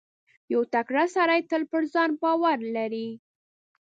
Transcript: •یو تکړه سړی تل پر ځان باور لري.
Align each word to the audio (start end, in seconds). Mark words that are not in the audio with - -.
•یو 0.53 0.61
تکړه 0.73 1.05
سړی 1.15 1.39
تل 1.49 1.61
پر 1.71 1.83
ځان 1.93 2.09
باور 2.21 2.59
لري. 2.75 3.07